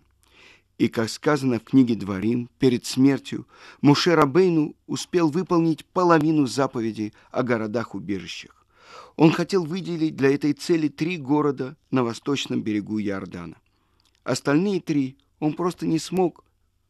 И, 0.79 0.87
как 0.87 1.11
сказано 1.11 1.59
в 1.59 1.65
книге 1.65 1.97
Дворим, 1.97 2.49
перед 2.61 2.87
смертью 2.87 3.47
Муше 3.81 4.15
Рабейну 4.15 4.77
успел 4.87 5.29
выполнить 5.29 5.85
половину 5.85 6.47
заповедей 6.47 7.13
о 7.33 7.43
городах-убежищах. 7.43 8.65
Он 9.17 9.33
хотел 9.33 9.65
выделить 9.65 10.15
для 10.15 10.33
этой 10.33 10.53
цели 10.53 10.87
три 10.87 11.17
города 11.17 11.77
на 11.91 12.05
восточном 12.05 12.63
берегу 12.63 13.01
Иордана. 13.01 13.57
Остальные 14.23 14.81
три 14.81 15.17
он 15.41 15.55
просто 15.55 15.85
не 15.85 15.99
смог 15.99 16.45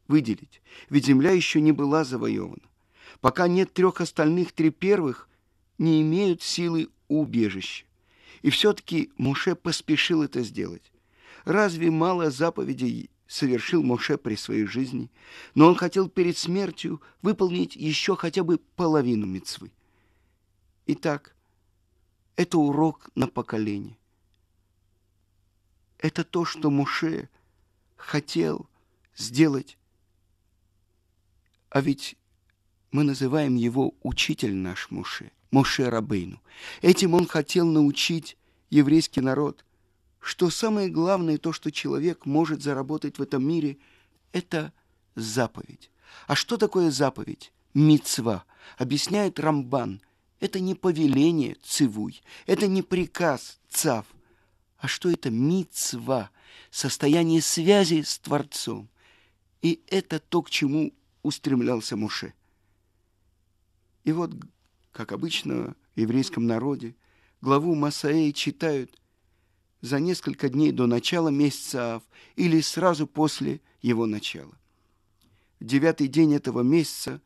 выделить, 0.07 0.61
ведь 0.91 1.07
земля 1.07 1.31
еще 1.31 1.63
не 1.63 1.73
была 1.73 2.05
завоевана. 2.05 2.63
Пока 3.23 3.49
нет 3.49 3.73
трех 3.73 4.03
остальных, 4.03 4.53
три 4.53 4.71
первых 4.71 5.29
не 5.79 6.03
имеют 6.03 6.43
силы 6.43 6.91
убежища. 7.09 7.87
И 8.43 8.51
все-таки 8.51 9.11
Муше 9.17 9.55
поспешил 9.55 10.23
это 10.23 10.43
сделать. 10.43 10.93
Разве 11.45 11.91
мало 11.91 12.31
заповедей 12.31 13.09
совершил 13.29 13.83
Моше 13.83 14.17
при 14.17 14.35
своей 14.35 14.65
жизни, 14.65 15.11
но 15.55 15.69
он 15.69 15.77
хотел 15.77 16.09
перед 16.09 16.37
смертью 16.37 17.01
выполнить 17.23 17.77
еще 17.77 18.17
хотя 18.17 18.43
бы 18.43 18.59
половину 18.59 19.27
мецвы. 19.27 19.71
Итак, 20.87 21.37
это 22.35 22.59
урок 22.59 23.11
на 23.15 23.29
поколение. 23.29 23.99
Это 25.99 26.25
то, 26.25 26.45
что 26.45 26.71
Моше 26.71 27.29
хотел 27.97 28.69
сделать. 29.15 29.77
А 31.69 31.83
ведь 31.83 32.17
мы 32.91 33.05
называем 33.05 33.57
его 33.57 33.95
учитель 34.03 34.55
наш 34.55 34.91
Моше, 34.91 35.33
Моше 35.51 35.91
Рабейну. 35.91 36.41
Этим 36.81 37.13
он 37.13 37.27
хотел 37.27 37.67
научить 37.67 38.39
еврейский 38.71 39.21
народ, 39.21 39.67
что 40.21 40.51
самое 40.51 40.89
главное, 40.89 41.39
то, 41.39 41.53
что 41.53 41.71
человек 41.71 42.27
может 42.27 42.63
заработать 42.63 43.19
в 43.19 43.23
этом 43.23 43.47
мире, 43.47 43.79
это 44.33 44.73
заповедь. 45.15 45.91
А 46.27 46.35
что 46.35 46.57
такое 46.57 46.91
заповедь? 46.91 47.53
Мицва. 47.75 48.45
Объясняет 48.77 49.39
Рамбан. 49.39 50.01
Это 50.41 50.61
не 50.61 50.75
повеление, 50.75 51.57
цивуй. 51.63 52.23
Это 52.47 52.67
не 52.67 52.83
приказ, 52.83 53.59
цав. 53.69 54.07
А 54.79 54.87
что 54.87 55.11
это 55.11 55.31
мицва? 55.31 56.31
Состояние 56.71 57.43
связи 57.43 58.03
с 58.03 58.19
Творцом. 58.19 58.89
И 59.63 59.81
это 59.89 60.19
то, 60.19 60.43
к 60.43 60.51
чему 60.51 60.93
устремлялся 61.23 61.97
Муше. 61.97 62.35
И 64.05 64.13
вот, 64.13 64.33
как 64.93 65.13
обычно 65.13 65.75
в 65.95 66.01
еврейском 66.01 66.47
народе, 66.47 66.95
главу 67.41 67.75
Масаэй 67.75 68.33
читают– 68.33 68.99
за 69.81 70.01
несколько 70.01 70.49
дней 70.49 70.73
до 70.73 70.87
начала 70.87 71.29
месяца 71.29 71.97
Ав 71.97 72.03
или 72.37 72.61
сразу 72.61 73.07
после 73.07 73.61
его 73.81 74.07
начала. 74.07 74.55
В 75.61 75.65
девятый 75.65 76.09
день 76.09 76.35
этого 76.35 76.63
месяца 76.63 77.21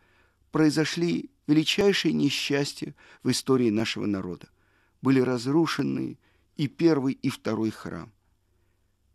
произошли 0.51 1.31
величайшие 1.47 2.13
несчастья 2.13 2.95
в 3.23 3.31
истории 3.31 3.71
нашего 3.71 4.07
народа. 4.07 4.49
Были 5.01 5.21
разрушены 5.21 6.19
и 6.57 6.69
первый, 6.69 7.15
и 7.15 7.29
второй 7.29 7.71
храм. 7.71 8.13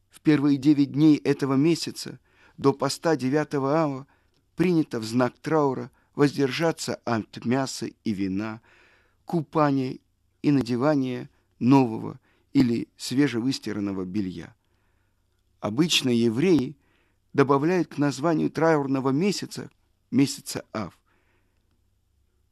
В 0.10 0.22
первые 0.22 0.58
девять 0.58 0.94
дней 0.94 1.18
этого 1.18 1.54
месяца 1.54 2.20
до 2.58 2.74
поста 2.74 3.16
девятого 3.16 3.76
ава 3.76 4.08
принято 4.56 5.00
в 5.00 5.06
знак 5.06 5.38
траура 5.40 5.92
воздержаться 6.16 6.96
от 7.06 7.46
мяса 7.46 7.86
и 7.86 8.12
вина, 8.12 8.62
купания 9.26 10.00
и 10.42 10.52
надевания 10.52 11.30
нового 11.60 12.20
или 12.58 12.88
свежевыстиранного 12.98 14.04
белья. 14.04 14.56
Обычно 15.60 16.10
евреи 16.10 16.76
добавляют 17.34 17.90
к 17.90 18.00
названию 18.00 18.50
траурного 18.50 19.12
месяца, 19.12 19.70
месяца 20.10 20.66
Ав, 20.74 20.98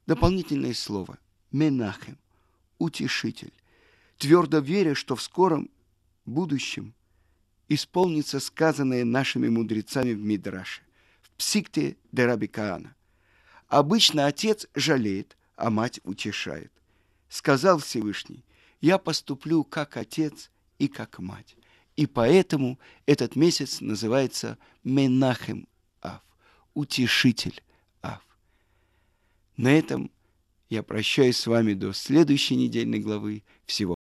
дополнительное 0.06 0.76
слово 0.76 1.18
«менахем»– 1.52 2.20
«утешитель», 2.78 3.52
твердо 4.20 4.60
веря, 4.60 4.94
что 4.94 5.16
в 5.16 5.24
скором 5.24 5.72
будущем 6.28 6.94
исполнится 7.68 8.40
сказанное 8.40 9.06
нашими 9.06 9.50
мудрецами 9.50 10.14
в 10.14 10.22
Мидраше, 10.22 10.84
в 11.24 11.32
Псикте 11.32 11.98
де 12.12 12.28
Рабикаана. 12.28 12.96
Обычно 13.70 14.28
отец 14.28 14.68
жалеет, 14.76 15.36
а 15.56 15.72
мать 15.72 16.00
утешает. 16.04 16.72
Сказал 17.28 17.80
Всевышний– 17.80 18.46
я 18.86 19.00
поступлю 19.00 19.64
как 19.64 19.98
отец 19.98 20.52
и 20.78 20.88
как 20.88 21.18
мать. 21.18 21.56
И 21.96 22.06
поэтому 22.06 22.78
этот 23.08 23.36
месяц 23.36 23.82
называется 23.82 24.60
Менахем 24.84 25.68
Ав, 26.04 26.22
утешитель 26.76 27.64
Ав. 28.04 28.22
На 29.58 29.70
этом 29.70 30.12
я 30.70 30.84
прощаюсь 30.84 31.38
с 31.38 31.48
вами 31.48 31.74
до 31.74 31.94
следующей 31.94 32.58
недельной 32.58 33.00
главы. 33.00 33.42
Всего 33.66 33.96